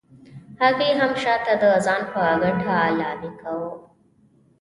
[0.61, 3.69] هغې هم شاته د ځان په ګټه لابي کاوه.